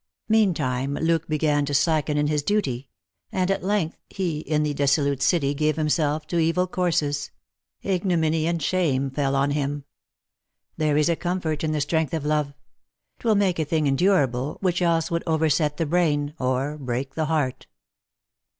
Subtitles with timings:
[0.27, 2.87] Meantime Luke began To slacken in his duty;
[3.31, 7.29] and, at length, He in the dissolute city gave himself To evil eourses:
[7.83, 9.83] ignominy and tUmo Fell on him
[10.33, 12.55] —*##* There is a comfort in the strength of love;
[13.19, 17.67] 'Twill make a thing endurable, which else Would overset the brain, or break the heart."